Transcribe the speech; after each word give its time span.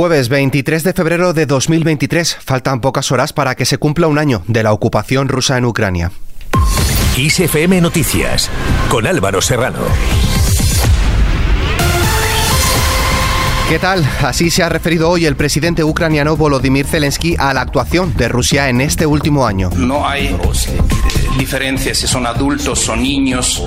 Jueves 0.00 0.30
23 0.30 0.82
de 0.82 0.94
febrero 0.94 1.34
de 1.34 1.44
2023. 1.44 2.38
Faltan 2.42 2.80
pocas 2.80 3.12
horas 3.12 3.34
para 3.34 3.54
que 3.54 3.66
se 3.66 3.76
cumpla 3.76 4.06
un 4.06 4.16
año 4.16 4.42
de 4.46 4.62
la 4.62 4.72
ocupación 4.72 5.28
rusa 5.28 5.58
en 5.58 5.66
Ucrania. 5.66 6.10
ISFM 7.18 7.82
Noticias 7.82 8.48
con 8.88 9.06
Álvaro 9.06 9.42
Serrano. 9.42 9.80
¿Qué 13.68 13.78
tal? 13.78 14.02
Así 14.22 14.48
se 14.48 14.62
ha 14.62 14.70
referido 14.70 15.10
hoy 15.10 15.26
el 15.26 15.36
presidente 15.36 15.84
ucraniano 15.84 16.34
Volodymyr 16.34 16.86
Zelensky 16.86 17.36
a 17.38 17.52
la 17.52 17.60
actuación 17.60 18.16
de 18.16 18.28
Rusia 18.28 18.70
en 18.70 18.80
este 18.80 19.04
último 19.04 19.46
año. 19.46 19.68
No 19.76 20.08
hay 20.08 20.34
diferencias 21.38 21.98
si 21.98 22.06
son 22.06 22.26
adultos, 22.26 22.80
son 22.80 23.02
niños, 23.02 23.62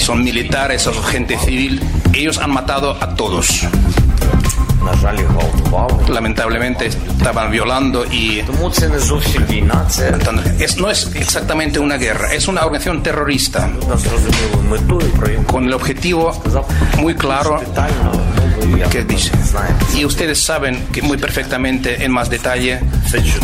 son 0.00 0.24
militares 0.24 0.84
o 0.88 1.00
gente 1.00 1.38
civil. 1.38 1.80
Ellos 2.12 2.38
han 2.38 2.50
matado 2.50 3.00
a 3.00 3.14
todos. 3.14 3.68
Lamentablemente 6.08 6.86
estaban 6.86 7.50
violando 7.50 8.04
y 8.06 8.42
no 10.78 10.90
es 10.90 11.10
exactamente 11.14 11.78
una 11.78 11.96
guerra, 11.96 12.32
es 12.32 12.48
una 12.48 12.62
organización 12.62 13.02
terrorista. 13.02 13.70
Con 15.46 15.64
el 15.64 15.72
objetivo 15.72 16.32
muy 16.98 17.14
claro 17.14 17.60
que 18.90 19.04
dice. 19.04 19.32
Y 19.94 20.04
ustedes 20.04 20.42
saben 20.42 20.86
que 20.92 21.02
muy 21.02 21.18
perfectamente 21.18 22.04
en 22.04 22.12
más 22.12 22.30
detalle 22.30 22.80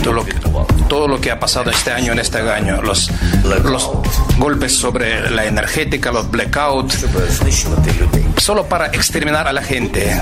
todo 0.03 0.13
lo, 0.13 0.27
todo 0.93 1.09
lo 1.09 1.19
que 1.19 1.31
ha 1.31 1.41
pasado 1.41 1.71
este 1.71 1.91
año 1.91 2.13
en 2.13 2.19
este 2.19 2.41
año, 2.41 2.83
los, 2.83 3.11
los 3.65 3.91
golpes 4.37 4.77
sobre 4.77 5.31
la 5.31 5.47
energética, 5.47 6.13
los 6.13 6.31
blackouts, 6.31 7.07
solo 8.37 8.67
para 8.67 8.89
exterminar 8.89 9.49
a 9.49 9.55
la 9.55 9.63
gente. 9.63 10.21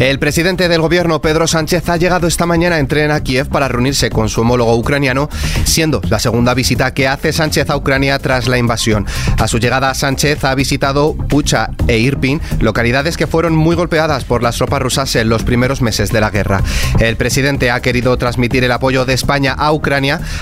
El 0.00 0.18
presidente 0.18 0.68
del 0.68 0.80
gobierno, 0.80 1.20
Pedro 1.20 1.46
Sánchez, 1.46 1.88
ha 1.88 1.96
llegado 1.96 2.26
esta 2.26 2.44
mañana 2.44 2.80
en 2.80 2.88
tren 2.88 3.12
a 3.12 3.20
Kiev 3.20 3.48
para 3.48 3.68
reunirse 3.68 4.10
con 4.10 4.28
su 4.28 4.40
homólogo 4.40 4.74
ucraniano, 4.76 5.28
siendo 5.64 6.00
la 6.08 6.18
segunda 6.18 6.52
visita 6.54 6.92
que 6.92 7.06
hace 7.06 7.32
Sánchez 7.32 7.70
a 7.70 7.76
Ucrania 7.76 8.18
tras 8.18 8.48
la 8.48 8.58
invasión. 8.58 9.06
A 9.38 9.46
su 9.46 9.58
llegada, 9.58 9.94
Sánchez 9.94 10.42
ha 10.42 10.56
visitado 10.56 11.14
Pucha 11.14 11.70
e 11.86 11.98
Irpin, 11.98 12.40
localidades 12.58 13.16
que 13.16 13.28
fueron 13.28 13.54
muy 13.54 13.76
golpeadas 13.76 14.24
por 14.24 14.42
las 14.42 14.56
tropas 14.56 14.82
rusas 14.82 15.14
en 15.14 15.28
los 15.28 15.44
primeros 15.44 15.80
meses 15.80 16.10
de 16.10 16.20
la 16.20 16.30
guerra. 16.30 16.60
El 16.98 17.16
presidente 17.16 17.70
ha 17.70 17.80
querido 17.80 18.16
transmitir 18.16 18.64
el 18.64 18.72
apoyo 18.72 19.04
de 19.04 19.14
España 19.14 19.52
a 19.52 19.72
Ucrania 19.72 19.83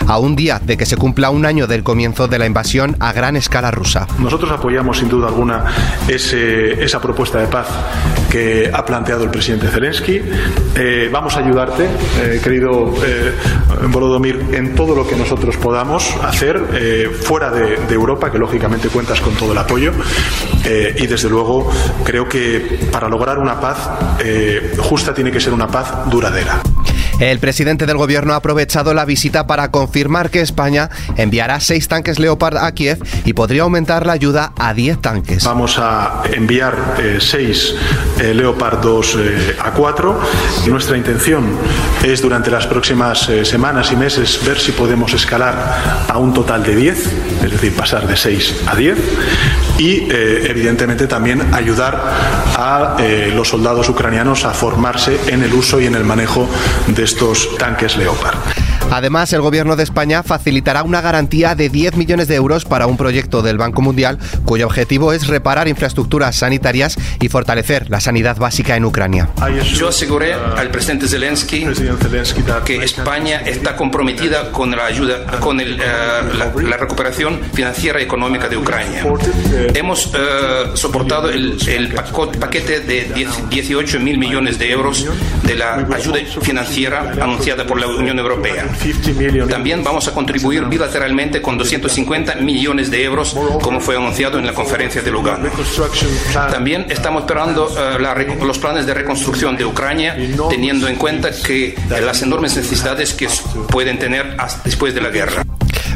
a 0.06 0.18
un 0.18 0.36
día 0.36 0.60
de 0.64 0.76
que 0.76 0.86
se 0.86 0.96
cumpla 0.96 1.30
un 1.30 1.44
año 1.44 1.66
del 1.66 1.82
comienzo 1.82 2.28
de 2.28 2.38
la 2.38 2.46
invasión 2.46 2.96
a 3.00 3.12
gran 3.12 3.36
escala 3.36 3.70
rusa. 3.70 4.06
Nosotros 4.18 4.50
apoyamos 4.50 4.98
sin 4.98 5.08
duda 5.08 5.28
alguna 5.28 5.64
esa 6.08 7.00
propuesta 7.00 7.38
de 7.38 7.46
paz 7.48 7.66
que 8.30 8.70
ha 8.72 8.84
planteado 8.84 9.24
el 9.24 9.30
presidente 9.30 9.68
Zelensky. 9.68 10.20
Eh, 10.74 11.10
vamos 11.12 11.36
a 11.36 11.40
ayudarte, 11.40 11.84
eh, 12.20 12.40
querido 12.42 12.94
eh, 13.04 13.32
Volodymyr, 13.88 14.54
en 14.54 14.74
todo 14.74 14.94
lo 14.94 15.06
que 15.06 15.16
nosotros 15.16 15.56
podamos 15.56 16.16
hacer 16.22 16.62
eh, 16.72 17.10
fuera 17.10 17.50
de, 17.50 17.92
Europa, 17.92 18.30
que 18.32 18.38
lógicamente 18.38 18.88
cuentas 18.88 19.20
con 19.20 19.34
todo 19.34 19.52
el 19.52 19.58
apoyo. 19.58 19.92
y 20.96 21.06
desde 21.06 21.28
luego 21.28 21.70
creo 22.04 22.26
que 22.26 22.88
para 22.90 23.08
lograr 23.08 23.38
una 23.38 23.60
paz 23.60 23.90
justa 24.78 25.12
tiene 25.12 25.30
que 25.30 25.40
ser 25.40 25.52
una 25.52 25.66
paz 25.66 26.08
duradera. 26.10 26.62
El 27.22 27.38
presidente 27.38 27.86
del 27.86 27.96
gobierno 27.98 28.32
ha 28.32 28.36
aprovechado 28.36 28.94
la 28.94 29.04
visita 29.04 29.46
para 29.46 29.70
confirmar 29.70 30.28
que 30.28 30.40
España 30.40 30.90
enviará 31.16 31.60
seis 31.60 31.86
tanques 31.86 32.18
Leopard 32.18 32.56
a 32.56 32.72
Kiev 32.72 32.98
y 33.24 33.32
podría 33.32 33.62
aumentar 33.62 34.06
la 34.06 34.14
ayuda 34.14 34.52
a 34.58 34.74
10 34.74 35.00
tanques. 35.00 35.44
Vamos 35.44 35.78
a 35.78 36.24
enviar 36.32 36.96
eh, 37.00 37.18
seis 37.20 37.76
eh, 38.18 38.34
Leopard 38.34 38.80
2 38.80 39.16
eh, 39.20 39.56
a 39.62 39.70
4. 39.70 40.20
Nuestra 40.66 40.96
intención 40.96 41.44
es 42.02 42.20
durante 42.20 42.50
las 42.50 42.66
próximas 42.66 43.30
semanas 43.44 43.92
y 43.92 43.96
meses 43.96 44.40
ver 44.44 44.58
si 44.58 44.72
podemos 44.72 45.14
escalar 45.14 46.04
a 46.08 46.18
un 46.18 46.34
total 46.34 46.64
de 46.64 46.74
10, 46.74 47.06
es 47.44 47.50
decir, 47.52 47.72
pasar 47.76 48.04
de 48.04 48.16
6 48.16 48.64
a 48.66 48.74
10 48.74 48.98
y 49.78 50.10
eh, 50.10 50.46
evidentemente 50.48 51.06
también 51.06 51.54
ayudar 51.54 52.00
a 52.56 52.96
eh, 53.00 53.32
los 53.34 53.48
soldados 53.48 53.88
ucranianos 53.88 54.44
a 54.44 54.52
formarse 54.52 55.18
en 55.26 55.42
el 55.42 55.52
uso 55.54 55.80
y 55.80 55.86
en 55.86 55.94
el 55.94 56.04
manejo 56.04 56.48
de 56.86 57.04
estos 57.04 57.56
tanques 57.58 57.96
Leopard. 57.96 58.36
Además, 58.92 59.32
el 59.32 59.40
Gobierno 59.40 59.74
de 59.74 59.84
España 59.84 60.22
facilitará 60.22 60.82
una 60.82 61.00
garantía 61.00 61.54
de 61.54 61.70
10 61.70 61.96
millones 61.96 62.28
de 62.28 62.34
euros 62.34 62.66
para 62.66 62.86
un 62.86 62.98
proyecto 62.98 63.40
del 63.40 63.56
Banco 63.56 63.80
Mundial 63.80 64.18
cuyo 64.44 64.66
objetivo 64.66 65.14
es 65.14 65.28
reparar 65.28 65.66
infraestructuras 65.66 66.36
sanitarias 66.36 66.98
y 67.18 67.28
fortalecer 67.30 67.88
la 67.88 68.00
sanidad 68.00 68.36
básica 68.36 68.76
en 68.76 68.84
Ucrania. 68.84 69.30
Yo 69.74 69.88
aseguré 69.88 70.34
al 70.34 70.68
presidente 70.70 71.08
Zelensky 71.08 71.66
que 72.66 72.84
España 72.84 73.40
está 73.46 73.76
comprometida 73.76 74.52
con 74.52 74.72
la 74.72 74.84
ayuda, 74.84 75.24
con 75.40 75.58
el, 75.58 75.74
uh, 75.76 76.36
la, 76.36 76.52
la, 76.54 76.76
recuperación 76.76 77.40
financiera 77.54 77.98
y 77.98 78.04
económica 78.04 78.46
de 78.46 78.58
Ucrania. 78.58 79.06
Hemos 79.74 80.08
uh, 80.08 80.76
soportado 80.76 81.30
el, 81.30 81.56
el, 81.66 81.94
paquete 82.38 82.80
de 82.80 83.10
10, 83.14 83.48
18 83.48 84.00
mil 84.00 84.18
millones 84.18 84.58
de 84.58 84.70
euros 84.70 85.06
de 85.44 85.54
la 85.54 85.76
ayuda 85.94 86.18
financiera 86.42 87.12
anunciada 87.20 87.66
por 87.66 87.80
la 87.80 87.86
Unión 87.86 88.18
Europea. 88.18 88.66
También 89.48 89.84
vamos 89.84 90.08
a 90.08 90.12
contribuir 90.12 90.64
bilateralmente 90.64 91.40
con 91.40 91.56
250 91.58 92.36
millones 92.36 92.90
de 92.90 93.04
euros, 93.04 93.36
como 93.62 93.80
fue 93.80 93.96
anunciado 93.96 94.38
en 94.38 94.46
la 94.46 94.54
conferencia 94.54 95.02
de 95.02 95.10
Lugano. 95.10 95.48
También 96.50 96.86
estamos 96.88 97.22
esperando 97.22 97.68
uh, 97.68 97.98
la, 98.00 98.14
los 98.14 98.58
planes 98.58 98.86
de 98.86 98.94
reconstrucción 98.94 99.56
de 99.56 99.64
Ucrania, 99.64 100.16
teniendo 100.48 100.88
en 100.88 100.96
cuenta 100.96 101.30
que 101.30 101.74
las 101.88 102.22
enormes 102.22 102.56
necesidades 102.56 103.14
que 103.14 103.28
pueden 103.68 103.98
tener 103.98 104.36
después 104.64 104.94
de 104.94 105.00
la 105.00 105.10
guerra. 105.10 105.44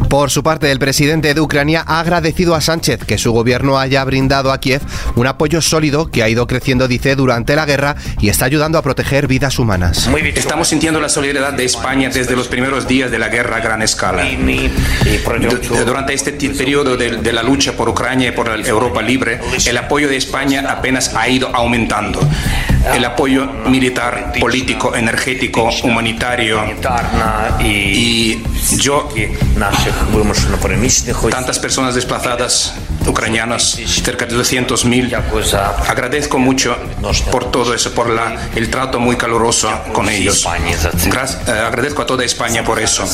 Por 0.08 0.30
su 0.30 0.42
parte, 0.42 0.70
el 0.70 0.78
presidente 0.78 1.34
de 1.34 1.40
Ucrania 1.40 1.82
ha 1.86 1.98
agradecido 1.98 2.54
a 2.54 2.60
Sánchez 2.60 3.04
que 3.04 3.18
su 3.18 3.32
gobierno 3.32 3.78
haya 3.78 4.04
brindado 4.04 4.52
a 4.52 4.60
Kiev 4.60 4.80
un 5.16 5.26
apoyo 5.26 5.60
sólido 5.60 6.10
que 6.10 6.22
ha 6.22 6.28
ido 6.28 6.46
creciendo, 6.46 6.86
dice, 6.86 7.16
durante 7.16 7.56
la 7.56 7.66
guerra 7.66 7.96
y 8.20 8.28
está 8.28 8.44
ayudando 8.44 8.78
a 8.78 8.82
proteger 8.82 9.26
vidas 9.26 9.58
humanas. 9.58 10.06
Muy 10.06 10.22
bien. 10.22 10.36
Estamos 10.36 10.68
sintiendo 10.68 11.00
la 11.00 11.08
solidaridad 11.08 11.54
de 11.54 11.64
España 11.64 12.08
desde 12.08 12.36
los 12.36 12.46
primeros 12.46 12.86
días 12.86 13.10
de 13.10 13.18
la 13.18 13.28
guerra 13.28 13.56
a 13.56 13.60
gran 13.60 13.82
escala. 13.82 14.24
Durante 15.84 16.14
este 16.14 16.32
periodo 16.32 16.96
de, 16.96 17.16
de 17.16 17.32
la 17.32 17.42
lucha 17.42 17.72
por 17.72 17.88
Ucrania 17.88 18.28
y 18.28 18.32
por 18.32 18.48
Europa 18.48 19.02
libre, 19.02 19.40
el 19.66 19.76
apoyo 19.76 20.08
de 20.08 20.16
España 20.16 20.66
apenas 20.68 21.14
ha 21.14 21.28
ido 21.28 21.54
aumentando 21.54 22.20
el 22.94 23.04
apoyo 23.04 23.47
militar, 23.66 24.32
político, 24.38 24.94
energético, 24.94 25.69
humanitario 25.82 26.62
y 27.60 28.42
yo, 28.78 29.08
tantas 31.30 31.58
personas 31.58 31.94
desplazadas 31.94 32.74
ucranianas, 33.06 33.78
cerca 34.02 34.26
de 34.26 34.36
200.000. 34.36 35.88
Agradezco 35.88 36.38
mucho 36.38 36.76
por 37.30 37.50
todo 37.50 37.74
eso, 37.74 37.92
por 37.92 38.10
la, 38.10 38.50
el 38.54 38.70
trato 38.70 38.98
muy 38.98 39.16
caluroso 39.16 39.70
con 39.92 40.08
ellos. 40.08 40.47
Gracias, 41.06 41.48
eh, 41.48 41.53
agradezco 41.53 42.03
a 42.03 42.06
toda 42.06 42.24
España 42.24 42.64
por 42.64 42.80
eso. 42.80 43.04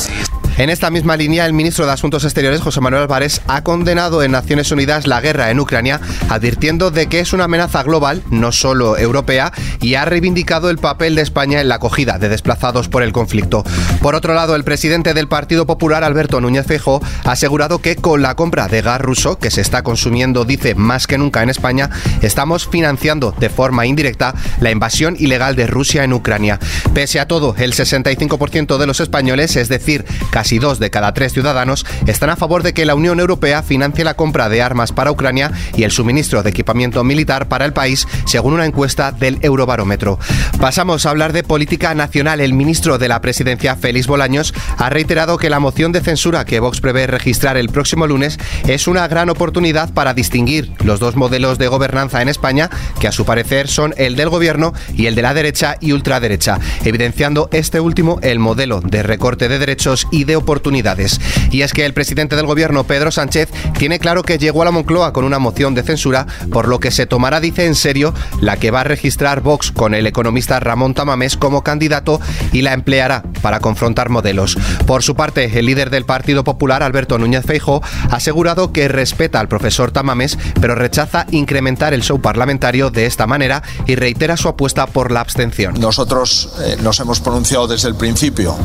En 0.55 0.69
esta 0.69 0.91
misma 0.91 1.17
línea, 1.17 1.47
el 1.47 1.53
ministro 1.53 1.87
de 1.87 1.93
Asuntos 1.93 2.23
Exteriores, 2.25 2.61
José 2.61 2.79
Manuel 2.79 3.03
Álvarez, 3.03 3.41
ha 3.47 3.63
condenado 3.63 4.21
en 4.21 4.31
Naciones 4.31 4.71
Unidas 4.71 5.07
la 5.07 5.19
guerra 5.19 5.49
en 5.49 5.59
Ucrania, 5.59 5.99
advirtiendo 6.29 6.91
de 6.91 7.07
que 7.07 7.19
es 7.19 7.33
una 7.33 7.45
amenaza 7.45 7.81
global, 7.81 8.21
no 8.29 8.51
solo 8.51 8.95
europea, 8.95 9.51
y 9.81 9.95
ha 9.95 10.05
reivindicado 10.05 10.69
el 10.69 10.77
papel 10.77 11.15
de 11.15 11.23
España 11.23 11.59
en 11.59 11.69
la 11.69 11.75
acogida 11.75 12.19
de 12.19 12.29
desplazados 12.29 12.87
por 12.87 13.01
el 13.01 13.11
conflicto. 13.11 13.63
Por 13.99 14.13
otro 14.13 14.35
lado, 14.35 14.55
el 14.55 14.63
presidente 14.63 15.15
del 15.15 15.27
Partido 15.27 15.65
Popular, 15.65 16.03
Alberto 16.03 16.39
Núñez 16.39 16.67
Feijóo, 16.67 17.01
ha 17.25 17.31
asegurado 17.31 17.79
que 17.79 17.95
con 17.95 18.21
la 18.21 18.35
compra 18.35 18.67
de 18.67 18.83
gas 18.83 19.01
ruso, 19.01 19.39
que 19.39 19.49
se 19.49 19.61
está 19.61 19.81
consumiendo, 19.81 20.45
dice, 20.45 20.75
más 20.75 21.07
que 21.07 21.17
nunca 21.17 21.41
en 21.41 21.49
España, 21.49 21.89
estamos 22.21 22.67
financiando 22.67 23.33
de 23.39 23.49
forma 23.49 23.87
indirecta 23.87 24.35
la 24.61 24.69
invasión 24.69 25.15
ilegal 25.17 25.55
de 25.55 25.65
Rusia 25.65 26.03
en 26.03 26.13
Ucrania. 26.13 26.59
Pese 26.93 27.19
a 27.19 27.27
todo, 27.27 27.55
el 27.57 27.73
65% 27.73 28.77
de 28.77 28.85
los 28.85 28.99
españoles, 28.99 29.55
es 29.55 29.67
decir, 29.67 30.05
casi 30.29 30.42
casi 30.43 30.59
dos 30.59 30.77
de 30.77 30.89
cada 30.89 31.13
tres 31.13 31.31
ciudadanos 31.31 31.85
están 32.05 32.29
a 32.29 32.35
favor 32.35 32.63
de 32.63 32.73
que 32.73 32.85
la 32.85 32.95
Unión 32.95 33.21
Europea 33.21 33.63
financie 33.63 34.03
la 34.03 34.15
compra 34.15 34.49
de 34.49 34.61
armas 34.61 34.91
para 34.91 35.09
Ucrania 35.09 35.53
y 35.77 35.83
el 35.83 35.91
suministro 35.91 36.43
de 36.43 36.49
equipamiento 36.49 37.01
militar 37.05 37.47
para 37.47 37.63
el 37.63 37.71
país, 37.71 38.09
según 38.25 38.51
una 38.51 38.65
encuesta 38.65 39.13
del 39.13 39.39
Eurobarómetro. 39.41 40.19
Pasamos 40.59 41.05
a 41.05 41.11
hablar 41.11 41.31
de 41.31 41.43
política 41.43 41.95
nacional. 41.95 42.41
El 42.41 42.53
ministro 42.53 42.97
de 42.97 43.07
la 43.07 43.21
Presidencia, 43.21 43.77
Félix 43.77 44.05
Bolaños, 44.05 44.53
ha 44.77 44.89
reiterado 44.89 45.37
que 45.37 45.49
la 45.49 45.61
moción 45.61 45.93
de 45.93 46.01
censura 46.01 46.43
que 46.43 46.59
Vox 46.59 46.81
prevé 46.81 47.07
registrar 47.07 47.55
el 47.55 47.69
próximo 47.69 48.05
lunes 48.05 48.37
es 48.67 48.89
una 48.89 49.07
gran 49.07 49.29
oportunidad 49.29 49.93
para 49.93 50.13
distinguir 50.13 50.73
los 50.83 50.99
dos 50.99 51.15
modelos 51.15 51.57
de 51.57 51.69
gobernanza 51.69 52.21
en 52.21 52.27
España, 52.27 52.69
que 52.99 53.07
a 53.07 53.13
su 53.13 53.23
parecer 53.23 53.69
son 53.69 53.93
el 53.95 54.17
del 54.17 54.27
gobierno 54.27 54.73
y 54.93 55.05
el 55.05 55.15
de 55.15 55.21
la 55.21 55.33
derecha 55.33 55.77
y 55.79 55.93
ultraderecha, 55.93 56.59
evidenciando 56.83 57.47
este 57.53 57.79
último 57.79 58.19
el 58.23 58.39
modelo 58.39 58.81
de 58.81 59.03
recorte 59.03 59.47
de 59.47 59.57
derechos 59.57 60.05
y 60.11 60.25
de 60.25 60.32
de 60.33 60.37
oportunidades. 60.37 61.21
Y 61.51 61.61
es 61.61 61.73
que 61.73 61.85
el 61.85 61.93
presidente 61.93 62.35
del 62.35 62.47
gobierno, 62.47 62.85
Pedro 62.85 63.11
Sánchez, 63.11 63.49
tiene 63.77 63.99
claro 63.99 64.23
que 64.23 64.39
llegó 64.39 64.63
a 64.63 64.65
la 64.65 64.71
Moncloa 64.71 65.13
con 65.13 65.25
una 65.25 65.37
moción 65.37 65.75
de 65.75 65.83
censura, 65.83 66.25
por 66.51 66.67
lo 66.67 66.79
que 66.79 66.89
se 66.89 67.05
tomará, 67.05 67.39
dice 67.39 67.65
en 67.65 67.75
serio, 67.75 68.13
la 68.41 68.57
que 68.57 68.71
va 68.71 68.81
a 68.81 68.83
registrar 68.83 69.41
Vox 69.41 69.71
con 69.71 69.93
el 69.93 70.07
economista 70.07 70.59
Ramón 70.59 70.95
Tamamés 70.95 71.37
como 71.37 71.63
candidato 71.63 72.19
y 72.51 72.63
la 72.63 72.73
empleará 72.73 73.23
para 73.41 73.59
confrontar 73.59 74.09
modelos. 74.09 74.57
Por 74.87 75.03
su 75.03 75.15
parte, 75.15 75.59
el 75.59 75.67
líder 75.67 75.91
del 75.91 76.05
Partido 76.05 76.43
Popular, 76.43 76.81
Alberto 76.81 77.19
Núñez 77.19 77.45
Feijóo, 77.45 77.83
ha 78.09 78.15
asegurado 78.15 78.71
que 78.71 78.87
respeta 78.87 79.39
al 79.39 79.47
profesor 79.47 79.91
Tamames, 79.91 80.37
pero 80.59 80.73
rechaza 80.73 81.27
incrementar 81.29 81.93
el 81.93 82.01
show 82.01 82.19
parlamentario 82.19 82.89
de 82.89 83.05
esta 83.05 83.27
manera 83.27 83.61
y 83.85 83.95
reitera 83.95 84.35
su 84.37 84.47
apuesta 84.47 84.87
por 84.87 85.11
la 85.11 85.21
abstención. 85.21 85.79
Nosotros 85.79 86.49
eh, 86.65 86.77
nos 86.81 86.99
hemos 86.99 87.19
pronunciado 87.19 87.67
desde 87.67 87.89
el 87.89 87.95
principio 87.95 88.55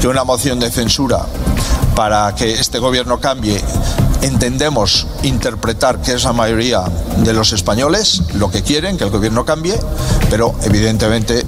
que 0.00 0.08
una 0.08 0.24
moción 0.24 0.60
de 0.60 0.70
censura 0.70 1.17
para 1.94 2.34
que 2.34 2.52
este 2.52 2.78
gobierno 2.78 3.18
cambie 3.18 3.60
entendemos 4.22 5.06
interpretar 5.22 6.00
que 6.00 6.12
es 6.12 6.24
la 6.24 6.32
mayoría 6.32 6.82
de 7.18 7.32
los 7.32 7.52
españoles 7.52 8.22
lo 8.34 8.50
que 8.50 8.62
quieren, 8.62 8.98
que 8.98 9.04
el 9.04 9.10
gobierno 9.10 9.44
cambie, 9.44 9.78
pero 10.30 10.54
evidentemente 10.62 11.44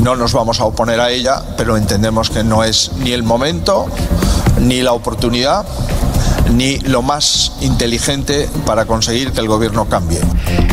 no 0.00 0.16
nos 0.16 0.32
vamos 0.32 0.60
a 0.60 0.64
oponer 0.64 1.00
a 1.00 1.10
ella, 1.10 1.42
pero 1.56 1.76
entendemos 1.76 2.30
que 2.30 2.44
no 2.44 2.64
es 2.64 2.92
ni 2.98 3.12
el 3.12 3.22
momento 3.22 3.86
ni 4.60 4.82
la 4.82 4.92
oportunidad 4.92 5.64
ni 6.54 6.78
lo 6.80 7.02
más 7.02 7.52
inteligente 7.60 8.48
para 8.66 8.84
conseguir 8.86 9.32
que 9.32 9.40
el 9.40 9.48
gobierno 9.48 9.88
cambie. 9.88 10.20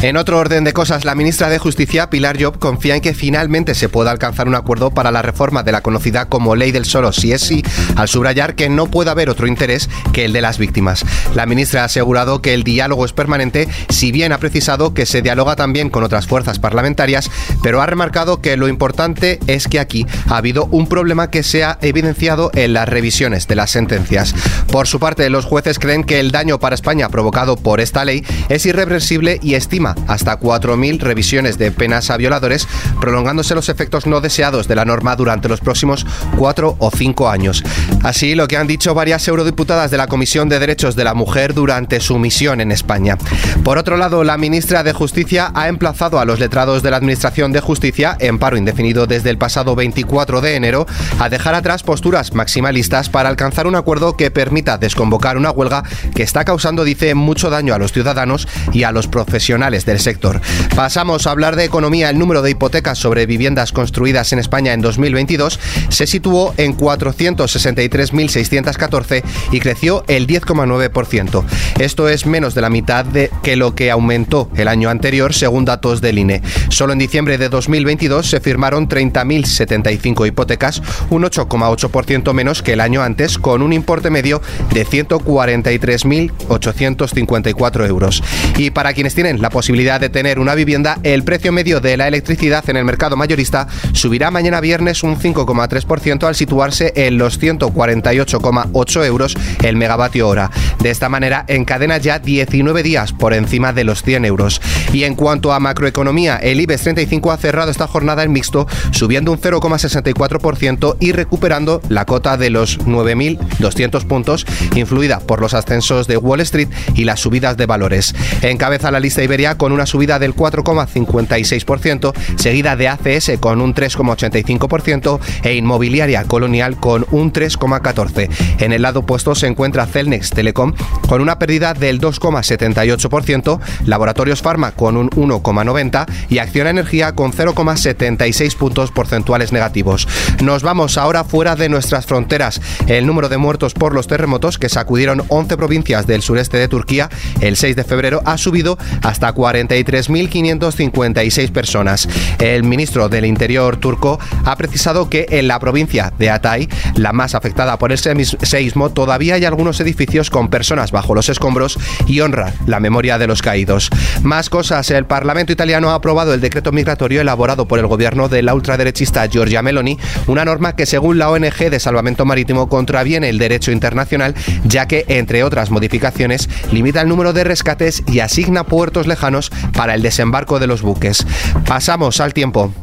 En 0.01 0.17
otro 0.17 0.37
orden 0.37 0.63
de 0.63 0.73
cosas, 0.73 1.05
la 1.05 1.15
ministra 1.15 1.49
de 1.49 1.57
Justicia, 1.57 2.09
Pilar 2.09 2.41
Job, 2.41 2.59
confía 2.59 2.95
en 2.95 3.01
que 3.01 3.13
finalmente 3.13 3.75
se 3.75 3.89
pueda 3.89 4.11
alcanzar 4.11 4.47
un 4.47 4.55
acuerdo 4.55 4.91
para 4.91 5.11
la 5.11 5.21
reforma 5.21 5.63
de 5.63 5.71
la 5.71 5.81
conocida 5.81 6.25
como 6.25 6.55
Ley 6.55 6.71
del 6.71 6.85
Solo 6.85 7.11
si 7.11 7.31
es 7.31 7.41
sí, 7.41 7.63
al 7.95 8.07
subrayar 8.07 8.55
que 8.55 8.69
no 8.69 8.87
puede 8.87 9.09
haber 9.09 9.29
otro 9.29 9.47
interés 9.47 9.89
que 10.13 10.25
el 10.25 10.33
de 10.33 10.41
las 10.41 10.57
víctimas. 10.57 11.05
La 11.33 11.45
ministra 11.45 11.81
ha 11.81 11.85
asegurado 11.85 12.41
que 12.41 12.53
el 12.53 12.63
diálogo 12.63 13.05
es 13.05 13.13
permanente, 13.13 13.67
si 13.89 14.11
bien 14.11 14.31
ha 14.31 14.37
precisado 14.37 14.93
que 14.93 15.05
se 15.05 15.21
dialoga 15.21 15.55
también 15.55 15.89
con 15.89 16.03
otras 16.03 16.27
fuerzas 16.27 16.59
parlamentarias, 16.59 17.31
pero 17.63 17.81
ha 17.81 17.85
remarcado 17.85 18.41
que 18.41 18.57
lo 18.57 18.67
importante 18.67 19.39
es 19.47 19.67
que 19.67 19.79
aquí 19.79 20.05
ha 20.29 20.37
habido 20.37 20.65
un 20.65 20.87
problema 20.87 21.29
que 21.29 21.43
se 21.43 21.63
ha 21.63 21.77
evidenciado 21.81 22.51
en 22.53 22.73
las 22.73 22.87
revisiones 22.87 23.47
de 23.47 23.55
las 23.55 23.71
sentencias. 23.71 24.35
Por 24.71 24.87
su 24.87 24.99
parte, 24.99 25.29
los 25.29 25.45
jueces 25.45 25.64
creen 25.73 26.03
que 26.03 26.19
el 26.19 26.31
daño 26.31 26.59
para 26.59 26.75
España 26.75 27.09
provocado 27.09 27.57
por 27.57 27.81
esta 27.81 28.05
ley 28.05 28.23
es 28.49 28.65
irreversible 28.65 29.39
y 29.41 29.55
estima 29.55 29.95
hasta 30.07 30.39
4.000 30.39 30.99
revisiones 30.99 31.57
de 31.57 31.71
penas 31.71 32.11
a 32.11 32.17
violadores, 32.17 32.67
prolongándose 33.01 33.55
los 33.55 33.69
efectos 33.69 34.05
no 34.05 34.21
deseados 34.21 34.67
de 34.67 34.75
la 34.75 34.85
norma 34.85 35.15
durante 35.15 35.49
los 35.49 35.61
próximos 35.61 36.05
cuatro 36.37 36.75
o 36.79 36.91
cinco 36.91 37.29
años. 37.29 37.63
Así 38.03 38.35
lo 38.35 38.47
que 38.47 38.57
han 38.57 38.67
dicho 38.67 38.93
varias 38.93 39.27
eurodiputadas 39.27 39.89
de 39.89 39.97
la 39.97 40.07
Comisión 40.07 40.49
de 40.49 40.59
Derechos 40.59 40.95
de 40.95 41.03
la 41.03 41.13
Mujer 41.15 41.53
durante 41.53 41.99
su 41.99 42.19
misión 42.19 42.61
en 42.61 42.71
España. 42.71 43.17
Por 43.63 43.77
otro 43.77 43.97
lado, 43.97 44.23
la 44.23 44.37
ministra 44.37 44.83
de 44.83 44.93
Justicia 44.93 45.51
ha 45.55 45.67
emplazado 45.67 46.19
a 46.19 46.25
los 46.25 46.39
letrados 46.39 46.83
de 46.83 46.91
la 46.91 46.97
Administración 46.97 47.51
de 47.51 47.59
Justicia, 47.59 48.15
en 48.19 48.37
paro 48.37 48.57
indefinido 48.57 49.07
desde 49.07 49.31
el 49.31 49.37
pasado 49.39 49.75
24 49.75 50.41
de 50.41 50.55
enero, 50.55 50.85
a 51.19 51.29
dejar 51.29 51.55
atrás 51.55 51.81
posturas 51.81 52.33
maximalistas 52.33 53.09
para 53.09 53.29
alcanzar 53.29 53.67
un 53.67 53.75
acuerdo 53.75 54.15
que 54.15 54.31
permita 54.31 54.77
desconvocar 54.77 55.37
una 55.37 55.49
huelga 55.55 55.83
que 56.13 56.23
está 56.23 56.45
causando, 56.45 56.83
dice, 56.83 57.15
mucho 57.15 57.49
daño 57.49 57.73
a 57.73 57.79
los 57.79 57.91
ciudadanos 57.91 58.47
y 58.73 58.83
a 58.83 58.91
los 58.91 59.07
profesionales 59.07 59.85
del 59.85 59.99
sector. 59.99 60.41
Pasamos 60.75 61.25
a 61.25 61.31
hablar 61.31 61.55
de 61.55 61.63
economía. 61.63 62.09
El 62.09 62.19
número 62.19 62.41
de 62.41 62.51
hipotecas 62.51 62.97
sobre 62.97 63.25
viviendas 63.25 63.71
construidas 63.71 64.33
en 64.33 64.39
España 64.39 64.73
en 64.73 64.81
2022 64.81 65.57
se 65.89 66.07
situó 66.07 66.53
en 66.57 66.75
463.614 66.77 69.23
y 69.51 69.59
creció 69.59 70.03
el 70.07 70.25
10,9%. 70.27 71.43
Esto 71.79 72.09
es 72.09 72.25
menos 72.25 72.55
de 72.55 72.61
la 72.61 72.69
mitad 72.69 73.05
de 73.05 73.31
que 73.43 73.55
lo 73.55 73.75
que 73.75 73.91
aumentó 73.91 74.49
el 74.55 74.67
año 74.67 74.89
anterior, 74.89 75.33
según 75.33 75.65
datos 75.65 76.01
del 76.01 76.19
INE. 76.19 76.41
Solo 76.69 76.93
en 76.93 76.99
diciembre 76.99 77.37
de 77.37 77.49
2022 77.49 78.29
se 78.29 78.39
firmaron 78.39 78.89
30.075 78.89 80.27
hipotecas, 80.27 80.81
un 81.09 81.23
8,8% 81.23 82.33
menos 82.33 82.61
que 82.61 82.73
el 82.73 82.81
año 82.81 83.01
antes, 83.01 83.37
con 83.37 83.61
un 83.61 83.71
importe 83.73 84.09
medio 84.09 84.41
de 84.73 84.85
140 84.85 85.25
43.854 85.45 87.87
euros. 87.87 88.23
Y 88.57 88.71
para 88.71 88.93
quienes 88.93 89.15
tienen 89.15 89.41
la 89.41 89.49
posibilidad 89.49 89.99
de 89.99 90.09
tener 90.09 90.39
una 90.39 90.55
vivienda, 90.55 90.97
el 91.03 91.23
precio 91.23 91.51
medio 91.51 91.79
de 91.79 91.97
la 91.97 92.07
electricidad 92.07 92.67
en 92.69 92.77
el 92.77 92.85
mercado 92.85 93.17
mayorista 93.17 93.67
subirá 93.93 94.31
mañana 94.31 94.61
viernes 94.61 95.03
un 95.03 95.17
5,3% 95.17 96.27
al 96.27 96.35
situarse 96.35 96.93
en 96.95 97.17
los 97.17 97.41
148,8 97.41 99.05
euros 99.05 99.35
el 99.63 99.75
megavatio 99.75 100.27
hora. 100.27 100.51
De 100.79 100.89
esta 100.89 101.09
manera, 101.09 101.45
encadena 101.47 101.97
ya 101.97 102.19
19 102.19 102.83
días 102.83 103.13
por 103.13 103.33
encima 103.33 103.73
de 103.73 103.83
los 103.83 104.03
100 104.03 104.25
euros. 104.25 104.61
Y 104.93 105.03
en 105.03 105.15
cuanto 105.15 105.53
a 105.53 105.59
macroeconomía, 105.59 106.37
el 106.37 106.61
IBEX 106.61 106.83
35 106.83 107.31
ha 107.31 107.37
cerrado 107.37 107.71
esta 107.71 107.87
jornada 107.87 108.23
en 108.23 108.31
mixto, 108.31 108.67
subiendo 108.91 109.31
un 109.31 109.39
0,64% 109.39 110.97
y 110.99 111.11
recuperando 111.11 111.81
la 111.89 112.05
cota 112.05 112.37
de 112.37 112.49
los 112.49 112.79
9.200 112.79 114.05
puntos, 114.05 114.45
influida 114.75 115.19
por 115.25 115.41
los 115.41 115.53
ascensos 115.53 116.07
de 116.07 116.17
Wall 116.17 116.41
Street 116.41 116.69
y 116.95 117.03
las 117.03 117.19
subidas 117.19 117.57
de 117.57 117.65
valores. 117.65 118.13
Encabeza 118.41 118.91
la 118.91 118.99
lista 118.99 119.23
Iberia 119.23 119.57
con 119.57 119.71
una 119.71 119.85
subida 119.85 120.19
del 120.19 120.35
4,56%, 120.35 122.13
seguida 122.37 122.75
de 122.75 122.87
ACS 122.87 123.31
con 123.39 123.61
un 123.61 123.73
3,85% 123.73 125.19
e 125.43 125.55
Inmobiliaria 125.55 126.23
Colonial 126.23 126.77
con 126.79 127.05
un 127.11 127.31
3,14%. 127.31 128.29
En 128.59 128.73
el 128.73 128.81
lado 128.81 129.01
opuesto 129.01 129.35
se 129.35 129.47
encuentra 129.47 129.85
Celnex 129.85 130.29
Telecom 130.29 130.73
con 131.07 131.21
una 131.21 131.39
pérdida 131.39 131.73
del 131.73 131.99
2,78%, 131.99 133.59
Laboratorios 133.85 134.41
Pharma 134.41 134.71
con 134.71 134.97
un 134.97 135.09
1,90% 135.11 136.05
y 136.29 136.39
Acción 136.39 136.67
Energía 136.67 137.13
con 137.13 137.31
0,76 137.31 138.55
puntos 138.55 138.91
porcentuales 138.91 139.51
negativos. 139.51 140.07
Nos 140.43 140.63
vamos 140.63 140.97
ahora 140.97 141.23
fuera 141.23 141.55
de 141.55 141.69
nuestras 141.69 142.05
fronteras. 142.05 142.61
El 142.87 143.05
número 143.05 143.29
de 143.29 143.37
muertos 143.37 143.73
por 143.73 143.93
los 143.93 144.07
terremotos 144.07 144.57
que 144.57 144.69
sacudieron 144.69 145.14
11 145.27 145.57
provincias 145.57 146.07
del 146.07 146.21
sureste 146.21 146.57
de 146.57 146.67
Turquía, 146.67 147.09
el 147.41 147.55
6 147.55 147.75
de 147.75 147.83
febrero 147.83 148.21
ha 148.25 148.37
subido 148.37 148.77
hasta 149.01 149.33
43.556 149.33 151.51
personas. 151.51 152.07
El 152.39 152.63
ministro 152.63 153.09
del 153.09 153.25
Interior 153.25 153.77
turco 153.77 154.19
ha 154.43 154.55
precisado 154.55 155.09
que 155.09 155.25
en 155.29 155.47
la 155.47 155.59
provincia 155.59 156.13
de 156.17 156.29
Atay, 156.29 156.69
la 156.95 157.13
más 157.13 157.35
afectada 157.35 157.77
por 157.77 157.91
el 157.91 157.97
seísmo, 157.97 158.91
todavía 158.91 159.35
hay 159.35 159.45
algunos 159.45 159.79
edificios 159.79 160.29
con 160.29 160.49
personas 160.49 160.91
bajo 160.91 161.15
los 161.15 161.29
escombros 161.29 161.77
y 162.07 162.21
honra 162.21 162.53
la 162.65 162.79
memoria 162.79 163.17
de 163.17 163.27
los 163.27 163.41
caídos. 163.41 163.89
Más 164.23 164.49
cosas, 164.49 164.89
el 164.91 165.05
Parlamento 165.05 165.51
italiano 165.51 165.91
ha 165.91 165.95
aprobado 165.95 166.33
el 166.33 166.41
decreto 166.41 166.71
migratorio 166.71 167.21
elaborado 167.21 167.67
por 167.67 167.79
el 167.79 167.87
gobierno 167.87 168.29
de 168.29 168.41
la 168.41 168.53
ultraderechista 168.53 169.27
Giorgia 169.27 169.61
Meloni, 169.61 169.97
una 170.27 170.45
norma 170.45 170.75
que 170.75 170.85
según 170.85 171.17
la 171.17 171.29
ONG 171.29 171.69
de 171.69 171.79
Salvamento 171.79 172.25
Marítimo 172.25 172.69
contraviene 172.69 173.29
el 173.29 173.37
derecho 173.37 173.71
internacional, 173.71 174.35
ya 174.63 174.87
que 174.87 175.04
entre 175.07 175.43
otras 175.43 175.71
modificaciones, 175.71 176.49
limita 176.71 177.01
el 177.01 177.09
número 177.09 177.33
de 177.33 177.43
rescates 177.43 178.03
y 178.07 178.19
asigna 178.19 178.63
puertos 178.63 179.07
lejanos 179.07 179.51
para 179.73 179.93
el 179.93 180.01
desembarco 180.01 180.59
de 180.59 180.67
los 180.67 180.81
buques. 180.81 181.25
Pasamos 181.65 182.19
al 182.19 182.33
tiempo. 182.33 182.73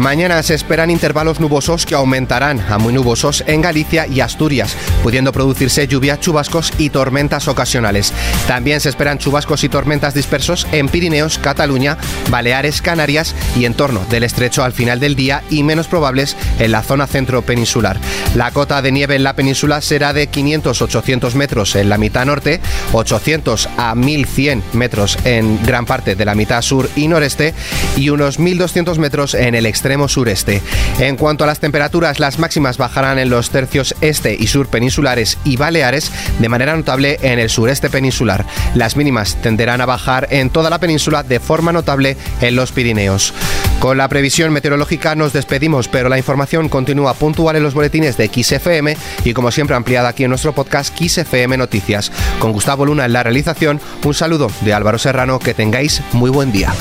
Mañana 0.00 0.42
se 0.42 0.54
esperan 0.54 0.90
intervalos 0.90 1.40
nubosos 1.40 1.84
que 1.84 1.94
aumentarán 1.94 2.58
a 2.70 2.78
muy 2.78 2.94
nubosos 2.94 3.44
en 3.46 3.60
Galicia 3.60 4.06
y 4.06 4.20
Asturias, 4.20 4.74
pudiendo 5.02 5.32
producirse 5.32 5.86
lluvias, 5.86 6.20
chubascos 6.20 6.72
y 6.78 6.90
tormentas 6.90 7.48
ocasionales. 7.48 8.12
También 8.46 8.80
se 8.80 8.88
esperan 8.88 9.18
chubascos 9.18 9.64
y 9.64 9.68
tormentas 9.68 10.14
dispersos 10.14 10.66
en 10.72 10.88
Pirineos, 10.88 11.38
Cataluña, 11.38 11.98
Baleares, 12.30 12.82
Canarias 12.82 13.34
y 13.56 13.64
en 13.64 13.74
torno 13.74 14.04
del 14.10 14.24
estrecho 14.24 14.64
al 14.64 14.72
final 14.72 15.00
del 15.00 15.16
día 15.16 15.42
y 15.50 15.62
menos 15.62 15.86
probables 15.86 16.36
en 16.58 16.72
la 16.72 16.82
zona 16.82 17.06
centro 17.06 17.42
peninsular. 17.42 17.98
La 18.34 18.50
cota 18.50 18.82
de 18.82 18.92
nieve 18.92 19.16
en 19.16 19.24
la 19.24 19.34
península 19.34 19.80
será 19.80 20.12
de 20.12 20.30
500-800 20.30 21.34
metros 21.34 21.76
en 21.76 21.88
la 21.88 21.98
mitad 21.98 22.24
norte, 22.24 22.60
800 22.92 23.68
a 23.76 23.94
1100 23.94 24.62
metros 24.72 25.18
en 25.24 25.62
gran 25.64 25.86
parte 25.86 26.14
de 26.14 26.24
la 26.24 26.34
mitad 26.34 26.62
sur 26.62 26.88
y 26.96 27.08
noreste 27.08 27.54
y 27.96 28.10
unos 28.10 28.38
1200 28.38 28.98
metros 28.98 29.34
en 29.34 29.54
el 29.54 29.66
extremo 29.66 30.08
sureste. 30.08 30.62
En 30.98 31.16
cuanto 31.16 31.44
a 31.44 31.46
las 31.46 31.60
temperaturas, 31.60 32.18
las 32.20 32.38
máximas 32.38 32.78
bajarán 32.78 33.18
en 33.18 33.30
los 33.30 33.50
tercios 33.50 33.94
este 34.00 34.36
y 34.38 34.46
sur 34.46 34.68
peninsulares 34.90 35.38
y 35.44 35.56
baleares, 35.56 36.10
de 36.40 36.48
manera 36.48 36.74
notable 36.74 37.18
en 37.22 37.38
el 37.38 37.48
sureste 37.48 37.90
peninsular. 37.90 38.44
Las 38.74 38.96
mínimas 38.96 39.36
tenderán 39.40 39.80
a 39.80 39.86
bajar 39.86 40.26
en 40.30 40.50
toda 40.50 40.68
la 40.68 40.80
península 40.80 41.22
de 41.22 41.38
forma 41.38 41.70
notable 41.70 42.16
en 42.40 42.56
los 42.56 42.72
Pirineos. 42.72 43.32
Con 43.78 43.98
la 43.98 44.08
previsión 44.08 44.52
meteorológica 44.52 45.14
nos 45.14 45.32
despedimos, 45.32 45.86
pero 45.86 46.08
la 46.08 46.18
información 46.18 46.68
continúa 46.68 47.14
puntual 47.14 47.54
en 47.54 47.62
los 47.62 47.74
boletines 47.74 48.16
de 48.16 48.26
XFM 48.28 48.96
y 49.24 49.32
como 49.32 49.52
siempre 49.52 49.76
ampliada 49.76 50.08
aquí 50.08 50.24
en 50.24 50.30
nuestro 50.30 50.52
podcast 50.52 50.92
XFM 50.98 51.56
Noticias. 51.56 52.10
Con 52.40 52.52
Gustavo 52.52 52.84
Luna 52.84 53.04
en 53.04 53.12
la 53.12 53.22
realización, 53.22 53.80
un 54.04 54.14
saludo 54.14 54.50
de 54.62 54.74
Álvaro 54.74 54.98
Serrano, 54.98 55.38
que 55.38 55.54
tengáis 55.54 56.02
muy 56.12 56.30
buen 56.30 56.50
día. 56.50 56.72